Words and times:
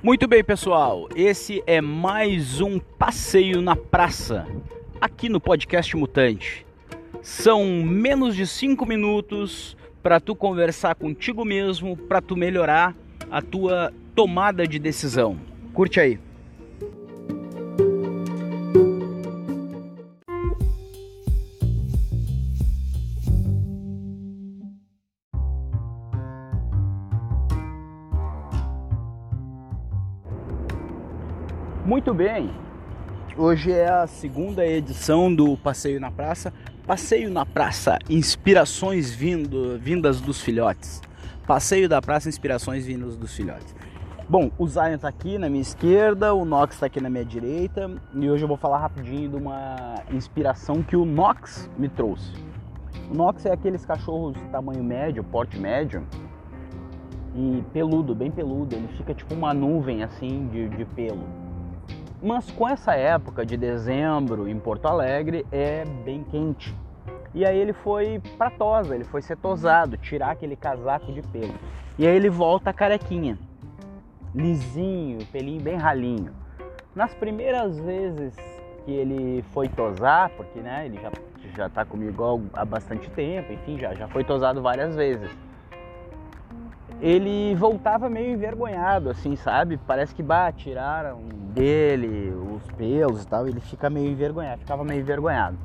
Muito 0.00 0.28
bem, 0.28 0.44
pessoal. 0.44 1.08
Esse 1.16 1.60
é 1.66 1.80
mais 1.80 2.60
um 2.60 2.78
passeio 2.78 3.60
na 3.60 3.74
praça 3.74 4.46
aqui 5.00 5.28
no 5.28 5.40
podcast 5.40 5.96
Mutante. 5.96 6.64
São 7.20 7.82
menos 7.82 8.36
de 8.36 8.46
5 8.46 8.86
minutos 8.86 9.76
para 10.00 10.20
tu 10.20 10.36
conversar 10.36 10.94
contigo 10.94 11.44
mesmo, 11.44 11.96
para 11.96 12.20
tu 12.20 12.36
melhorar 12.36 12.94
a 13.28 13.42
tua 13.42 13.92
tomada 14.14 14.68
de 14.68 14.78
decisão. 14.78 15.36
Curte 15.74 15.98
aí. 15.98 16.20
Muito 31.88 32.12
bem, 32.12 32.50
hoje 33.34 33.72
é 33.72 33.88
a 33.88 34.06
segunda 34.06 34.62
edição 34.62 35.34
do 35.34 35.56
Passeio 35.56 35.98
na 35.98 36.10
Praça. 36.10 36.52
Passeio 36.86 37.30
na 37.30 37.46
Praça, 37.46 37.98
inspirações 38.10 39.10
vindo, 39.10 39.78
vindas 39.78 40.20
dos 40.20 40.38
filhotes. 40.38 41.00
Passeio 41.46 41.88
da 41.88 42.02
Praça, 42.02 42.28
inspirações 42.28 42.84
vindas 42.84 43.16
dos 43.16 43.34
filhotes. 43.34 43.74
Bom, 44.28 44.50
o 44.58 44.68
Zion 44.68 44.96
está 44.96 45.08
aqui 45.08 45.38
na 45.38 45.48
minha 45.48 45.62
esquerda, 45.62 46.34
o 46.34 46.44
Nox 46.44 46.74
está 46.74 46.84
aqui 46.84 47.00
na 47.00 47.08
minha 47.08 47.24
direita 47.24 47.90
e 48.14 48.28
hoje 48.28 48.44
eu 48.44 48.48
vou 48.48 48.58
falar 48.58 48.80
rapidinho 48.80 49.30
de 49.30 49.36
uma 49.36 49.94
inspiração 50.12 50.82
que 50.82 50.94
o 50.94 51.06
Nox 51.06 51.70
me 51.78 51.88
trouxe. 51.88 52.34
O 53.10 53.14
Nox 53.14 53.46
é 53.46 53.52
aqueles 53.52 53.86
cachorros 53.86 54.34
de 54.34 54.46
tamanho 54.50 54.84
médio, 54.84 55.24
porte 55.24 55.58
médio 55.58 56.06
e 57.34 57.64
peludo, 57.72 58.14
bem 58.14 58.30
peludo. 58.30 58.76
Ele 58.76 58.88
fica 58.88 59.14
tipo 59.14 59.32
uma 59.32 59.54
nuvem 59.54 60.02
assim 60.02 60.48
de, 60.48 60.68
de 60.68 60.84
pelo 60.84 61.47
mas 62.20 62.50
com 62.50 62.68
essa 62.68 62.94
época 62.94 63.46
de 63.46 63.56
dezembro 63.56 64.48
em 64.48 64.58
Porto 64.58 64.86
Alegre 64.86 65.46
é 65.52 65.84
bem 66.04 66.24
quente. 66.24 66.74
E 67.34 67.44
aí 67.44 67.58
ele 67.58 67.72
foi 67.72 68.20
pra 68.36 68.50
tosa, 68.50 68.94
ele 68.94 69.04
foi 69.04 69.22
ser 69.22 69.36
tosado, 69.36 69.96
tirar 69.96 70.30
aquele 70.30 70.56
casaco 70.56 71.12
de 71.12 71.22
pelo. 71.22 71.54
E 71.98 72.06
aí 72.06 72.16
ele 72.16 72.28
volta 72.28 72.72
carequinha, 72.72 73.38
lisinho, 74.34 75.24
pelinho 75.26 75.60
bem 75.60 75.76
ralinho. 75.76 76.32
Nas 76.94 77.14
primeiras 77.14 77.78
vezes 77.78 78.34
que 78.84 78.90
ele 78.90 79.44
foi 79.52 79.68
tosar, 79.68 80.30
porque 80.30 80.58
né, 80.60 80.86
ele 80.86 80.98
já, 81.00 81.12
já 81.54 81.68
tá 81.68 81.84
comigo 81.84 82.42
há 82.52 82.64
bastante 82.64 83.08
tempo, 83.10 83.52
enfim, 83.52 83.78
já, 83.78 83.94
já 83.94 84.08
foi 84.08 84.24
tosado 84.24 84.62
várias 84.62 84.96
vezes 84.96 85.30
ele 87.00 87.54
voltava 87.54 88.08
meio 88.08 88.32
envergonhado, 88.32 89.10
assim, 89.10 89.36
sabe? 89.36 89.76
Parece 89.86 90.14
que 90.14 90.22
bah, 90.22 90.50
tiraram 90.50 91.20
dele 91.52 92.30
os 92.30 92.70
pelos 92.72 93.22
e 93.22 93.26
tal, 93.26 93.46
ele 93.46 93.60
fica 93.60 93.88
meio 93.88 94.10
envergonhado, 94.10 94.60
ficava 94.60 94.84
meio 94.84 95.00
envergonhado. 95.00 95.56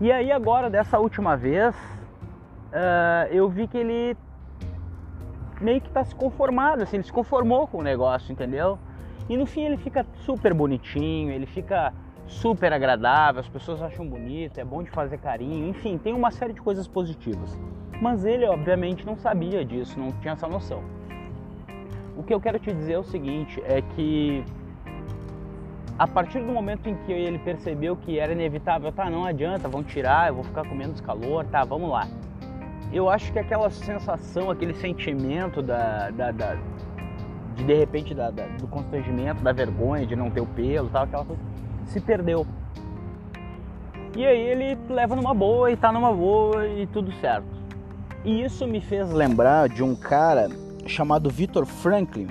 E 0.00 0.12
aí 0.12 0.30
agora, 0.30 0.68
dessa 0.68 0.98
última 0.98 1.36
vez, 1.36 1.74
uh, 1.74 3.26
eu 3.30 3.48
vi 3.48 3.66
que 3.66 3.78
ele 3.78 4.16
meio 5.60 5.80
que 5.80 5.88
tá 5.88 6.04
se 6.04 6.14
conformado, 6.14 6.82
assim, 6.82 6.96
ele 6.96 7.04
se 7.04 7.12
conformou 7.12 7.66
com 7.66 7.78
o 7.78 7.82
negócio, 7.82 8.30
entendeu? 8.30 8.78
E 9.28 9.36
no 9.36 9.46
fim 9.46 9.62
ele 9.62 9.78
fica 9.78 10.04
super 10.24 10.52
bonitinho, 10.52 11.32
ele 11.32 11.46
fica 11.46 11.94
super 12.26 12.72
agradável, 12.72 13.40
as 13.40 13.48
pessoas 13.48 13.80
acham 13.80 14.06
bonito, 14.06 14.58
é 14.58 14.64
bom 14.64 14.82
de 14.82 14.90
fazer 14.90 15.16
carinho, 15.18 15.68
enfim, 15.68 15.96
tem 15.96 16.12
uma 16.12 16.30
série 16.30 16.52
de 16.52 16.60
coisas 16.60 16.86
positivas. 16.86 17.58
Mas 18.00 18.24
ele, 18.24 18.44
obviamente, 18.44 19.06
não 19.06 19.16
sabia 19.16 19.64
disso, 19.64 19.98
não 19.98 20.12
tinha 20.12 20.32
essa 20.32 20.46
noção. 20.46 20.82
O 22.16 22.22
que 22.22 22.32
eu 22.32 22.40
quero 22.40 22.58
te 22.58 22.72
dizer 22.72 22.94
é 22.94 22.98
o 22.98 23.04
seguinte: 23.04 23.62
é 23.64 23.80
que 23.80 24.44
a 25.98 26.06
partir 26.06 26.40
do 26.40 26.52
momento 26.52 26.88
em 26.88 26.94
que 26.94 27.12
ele 27.12 27.38
percebeu 27.38 27.96
que 27.96 28.18
era 28.18 28.32
inevitável, 28.32 28.92
tá, 28.92 29.08
não 29.08 29.24
adianta, 29.24 29.66
vão 29.68 29.82
tirar, 29.82 30.28
eu 30.28 30.34
vou 30.34 30.44
ficar 30.44 30.66
com 30.68 30.74
menos 30.74 31.00
calor, 31.00 31.44
tá, 31.46 31.64
vamos 31.64 31.90
lá. 31.90 32.06
Eu 32.92 33.08
acho 33.08 33.32
que 33.32 33.38
aquela 33.38 33.70
sensação, 33.70 34.50
aquele 34.50 34.74
sentimento 34.74 35.62
da, 35.62 36.10
da, 36.10 36.30
da 36.30 36.56
de 37.56 37.64
de 37.64 37.74
repente 37.74 38.14
da, 38.14 38.30
da, 38.30 38.46
do 38.46 38.68
constrangimento, 38.68 39.42
da 39.42 39.52
vergonha 39.52 40.06
de 40.06 40.14
não 40.14 40.30
ter 40.30 40.42
o 40.42 40.46
pelo, 40.46 40.88
tal, 40.90 41.04
aquela 41.04 41.24
coisa, 41.24 41.42
se 41.86 42.00
perdeu. 42.00 42.46
E 44.14 44.24
aí 44.24 44.40
ele 44.40 44.78
leva 44.88 45.16
numa 45.16 45.34
boa 45.34 45.70
e 45.70 45.76
tá 45.76 45.90
numa 45.90 46.12
boa 46.12 46.66
e 46.66 46.86
tudo 46.86 47.10
certo. 47.12 47.55
E 48.26 48.42
isso 48.42 48.66
me 48.66 48.80
fez 48.80 49.12
lembrar 49.12 49.68
de 49.68 49.84
um 49.84 49.94
cara 49.94 50.48
chamado 50.84 51.30
Victor 51.30 51.64
Franklin. 51.64 52.26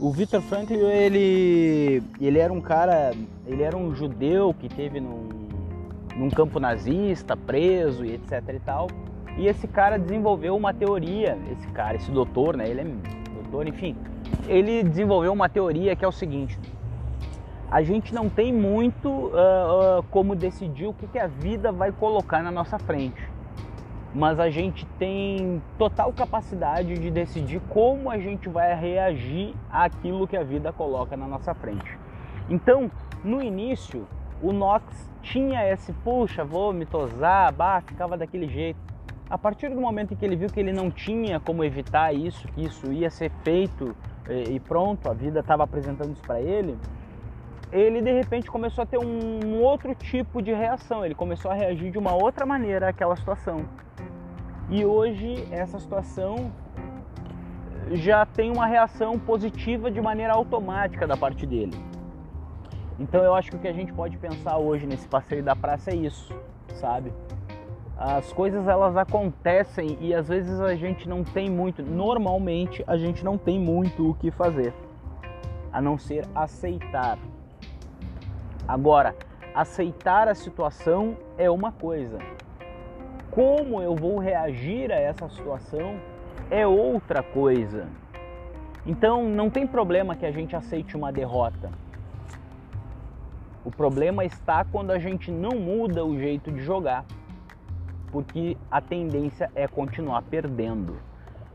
O 0.00 0.10
Victor 0.10 0.40
Franklin, 0.40 0.78
ele, 0.78 2.02
ele 2.18 2.38
era 2.38 2.50
um 2.50 2.62
cara, 2.62 3.12
ele 3.46 3.62
era 3.62 3.76
um 3.76 3.94
judeu 3.94 4.54
que 4.58 4.70
teve 4.70 5.00
num, 5.00 5.28
num 6.16 6.30
campo 6.30 6.58
nazista, 6.58 7.36
preso 7.36 8.06
e 8.06 8.14
etc 8.14 8.42
e 8.54 8.60
tal. 8.60 8.86
E 9.36 9.46
esse 9.46 9.68
cara 9.68 9.98
desenvolveu 9.98 10.56
uma 10.56 10.72
teoria, 10.72 11.36
esse 11.52 11.66
cara, 11.68 11.96
esse 11.96 12.10
doutor, 12.10 12.56
né? 12.56 12.66
Ele 12.66 12.80
é 12.80 12.84
doutor, 13.34 13.68
enfim. 13.68 13.94
Ele 14.48 14.82
desenvolveu 14.82 15.34
uma 15.34 15.46
teoria 15.46 15.94
que 15.94 16.06
é 16.06 16.08
o 16.08 16.12
seguinte: 16.12 16.58
a 17.70 17.82
gente 17.82 18.14
não 18.14 18.30
tem 18.30 18.50
muito 18.50 19.10
uh, 19.10 19.98
uh, 19.98 20.02
como 20.10 20.34
decidir 20.34 20.86
o 20.86 20.94
que, 20.94 21.06
que 21.06 21.18
a 21.18 21.26
vida 21.26 21.70
vai 21.70 21.92
colocar 21.92 22.42
na 22.42 22.50
nossa 22.50 22.78
frente 22.78 23.31
mas 24.14 24.38
a 24.38 24.50
gente 24.50 24.84
tem 24.98 25.62
total 25.78 26.12
capacidade 26.12 26.94
de 26.94 27.10
decidir 27.10 27.60
como 27.68 28.10
a 28.10 28.18
gente 28.18 28.48
vai 28.48 28.74
reagir 28.74 29.54
àquilo 29.70 30.28
que 30.28 30.36
a 30.36 30.42
vida 30.42 30.72
coloca 30.72 31.16
na 31.16 31.26
nossa 31.26 31.54
frente. 31.54 31.98
Então, 32.50 32.90
no 33.24 33.42
início, 33.42 34.06
o 34.42 34.52
Nox 34.52 35.10
tinha 35.22 35.66
esse, 35.72 35.92
puxa, 35.92 36.44
vou 36.44 36.72
me 36.72 36.84
tosar, 36.84 37.52
bah, 37.52 37.80
ficava 37.80 38.16
daquele 38.16 38.48
jeito. 38.48 38.78
A 39.30 39.38
partir 39.38 39.70
do 39.70 39.80
momento 39.80 40.12
em 40.12 40.16
que 40.16 40.24
ele 40.24 40.36
viu 40.36 40.48
que 40.48 40.60
ele 40.60 40.72
não 40.72 40.90
tinha 40.90 41.40
como 41.40 41.64
evitar 41.64 42.12
isso, 42.12 42.46
que 42.48 42.64
isso 42.64 42.92
ia 42.92 43.08
ser 43.08 43.30
feito 43.42 43.96
e 44.50 44.60
pronto, 44.60 45.08
a 45.10 45.14
vida 45.14 45.40
estava 45.40 45.64
apresentando 45.64 46.12
isso 46.12 46.22
para 46.22 46.40
ele, 46.40 46.76
ele 47.72 48.02
de 48.02 48.12
repente 48.12 48.50
começou 48.50 48.82
a 48.82 48.86
ter 48.86 48.98
um 48.98 49.62
outro 49.62 49.94
tipo 49.94 50.42
de 50.42 50.52
reação, 50.52 51.04
ele 51.04 51.14
começou 51.14 51.50
a 51.50 51.54
reagir 51.54 51.90
de 51.90 51.98
uma 51.98 52.12
outra 52.14 52.44
maneira 52.44 52.88
àquela 52.88 53.16
situação. 53.16 53.64
E 54.72 54.86
hoje 54.86 55.46
essa 55.50 55.78
situação 55.78 56.50
já 57.90 58.24
tem 58.24 58.50
uma 58.50 58.64
reação 58.64 59.18
positiva 59.18 59.90
de 59.90 60.00
maneira 60.00 60.32
automática 60.32 61.06
da 61.06 61.14
parte 61.14 61.44
dele. 61.44 61.76
Então 62.98 63.22
eu 63.22 63.34
acho 63.34 63.50
que 63.50 63.56
o 63.56 63.58
que 63.58 63.68
a 63.68 63.72
gente 63.74 63.92
pode 63.92 64.16
pensar 64.16 64.56
hoje 64.56 64.86
nesse 64.86 65.06
passeio 65.06 65.42
da 65.42 65.54
praça 65.54 65.90
é 65.90 65.94
isso, 65.94 66.34
sabe? 66.76 67.12
As 67.98 68.32
coisas 68.32 68.66
elas 68.66 68.96
acontecem 68.96 69.98
e 70.00 70.14
às 70.14 70.28
vezes 70.28 70.58
a 70.58 70.74
gente 70.74 71.06
não 71.06 71.22
tem 71.22 71.50
muito, 71.50 71.82
normalmente 71.82 72.82
a 72.86 72.96
gente 72.96 73.22
não 73.22 73.36
tem 73.36 73.60
muito 73.60 74.08
o 74.08 74.14
que 74.14 74.30
fazer, 74.30 74.72
a 75.70 75.82
não 75.82 75.98
ser 75.98 76.24
aceitar. 76.34 77.18
Agora, 78.66 79.14
aceitar 79.54 80.28
a 80.28 80.34
situação 80.34 81.14
é 81.36 81.50
uma 81.50 81.72
coisa, 81.72 82.18
como 83.32 83.80
eu 83.80 83.96
vou 83.96 84.18
reagir 84.18 84.92
a 84.92 84.94
essa 84.94 85.26
situação 85.30 85.96
é 86.50 86.66
outra 86.66 87.22
coisa. 87.22 87.88
Então 88.86 89.24
não 89.24 89.48
tem 89.48 89.66
problema 89.66 90.14
que 90.14 90.26
a 90.26 90.30
gente 90.30 90.54
aceite 90.54 90.94
uma 90.94 91.10
derrota. 91.10 91.70
O 93.64 93.70
problema 93.70 94.22
está 94.22 94.64
quando 94.64 94.90
a 94.90 94.98
gente 94.98 95.30
não 95.30 95.58
muda 95.58 96.04
o 96.04 96.18
jeito 96.18 96.52
de 96.52 96.60
jogar, 96.60 97.06
porque 98.10 98.56
a 98.70 98.82
tendência 98.82 99.50
é 99.54 99.66
continuar 99.66 100.20
perdendo. 100.22 100.96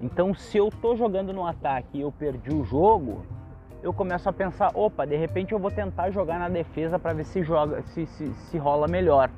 Então, 0.01 0.33
se 0.33 0.57
eu 0.57 0.69
estou 0.69 0.95
jogando 0.95 1.33
no 1.33 1.45
ataque 1.45 1.97
e 1.97 2.01
eu 2.01 2.11
perdi 2.11 2.53
o 2.53 2.63
jogo, 2.63 3.23
eu 3.83 3.93
começo 3.93 4.27
a 4.27 4.33
pensar: 4.33 4.71
opa, 4.73 5.05
de 5.05 5.17
repente 5.17 5.51
eu 5.51 5.59
vou 5.59 5.69
tentar 5.69 6.09
jogar 6.11 6.39
na 6.39 6.49
defesa 6.49 6.97
para 6.97 7.13
ver 7.13 7.25
se 7.25 7.43
joga, 7.43 7.81
se, 7.81 8.05
se, 8.05 8.33
se 8.33 8.57
rola 8.57 8.87
melhor 8.87 9.29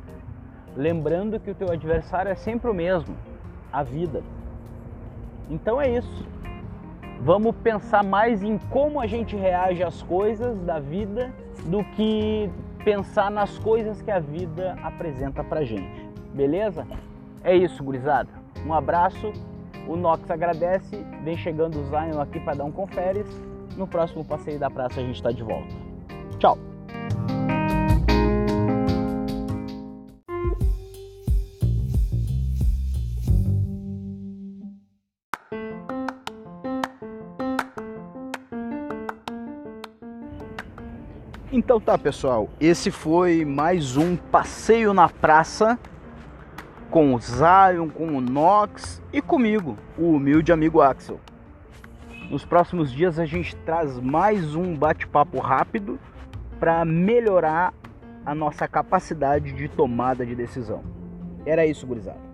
lembrando 0.76 1.40
que 1.40 1.52
o 1.52 1.56
teu 1.56 1.72
adversário 1.72 2.32
é 2.32 2.36
sempre 2.36 2.70
o 2.70 2.74
mesmo, 2.74 3.16
a 3.72 3.84
vida. 3.84 4.22
Então 5.50 5.82
é 5.82 5.90
isso. 5.90 6.26
Vamos 7.22 7.56
pensar 7.58 8.04
mais 8.04 8.44
em 8.44 8.58
como 8.70 9.00
a 9.00 9.08
gente 9.08 9.36
reage 9.36 9.84
às 9.84 10.02
coisas 10.02 10.58
da 10.62 10.80
vida 10.80 11.34
do 11.66 11.84
que 11.84 12.50
pensar 12.84 13.30
nas 13.30 13.58
coisas 13.60 14.02
que 14.02 14.10
a 14.10 14.20
vida 14.20 14.78
apresenta 14.82 15.44
pra 15.44 15.64
gente. 15.64 16.08
Beleza? 16.34 16.88
É 17.44 17.56
isso, 17.56 17.84
gurizada. 17.84 18.30
Um 18.66 18.74
abraço. 18.74 19.34
O 19.88 19.96
Nox 19.96 20.30
agradece. 20.30 21.04
Vem 21.24 21.36
chegando 21.36 21.80
o 21.80 21.84
Zion 21.86 22.22
aqui 22.22 22.40
para 22.40 22.58
dar 22.58 22.64
um 22.64 22.72
conferes. 22.72 23.28
No 23.76 23.88
próximo 23.88 24.24
passeio 24.24 24.60
da 24.60 24.70
praça 24.70 25.00
a 25.00 25.04
gente 25.04 25.16
está 25.16 25.32
de 25.32 25.44
volta. 25.44 25.76
Tchau. 26.38 26.69
Então 41.52 41.82
tá, 41.82 41.98
pessoal, 41.98 42.48
esse 42.60 42.92
foi 42.92 43.44
mais 43.44 43.98
um 43.98 44.16
passeio 44.16 44.94
na 44.94 45.10
praça 45.10 45.80
com 46.92 47.16
o 47.16 47.20
Zion, 47.20 47.90
com 47.90 48.06
o 48.16 48.22
Nox 48.22 49.02
e 49.12 49.20
comigo, 49.20 49.76
o 49.98 50.12
humilde 50.12 50.52
amigo 50.52 50.80
Axel. 50.80 51.20
Nos 52.30 52.46
próximos 52.46 52.92
dias 52.92 53.18
a 53.18 53.26
gente 53.26 53.56
traz 53.56 53.98
mais 54.00 54.54
um 54.54 54.76
bate-papo 54.76 55.40
rápido 55.40 56.00
para 56.60 56.86
melhorar 56.86 57.74
a 58.24 58.36
nossa 58.36 58.68
capacidade 58.68 59.52
de 59.52 59.68
tomada 59.68 60.24
de 60.24 60.36
decisão. 60.36 60.84
Era 61.48 61.66
isso, 61.66 61.88
gurizada. 61.88 62.29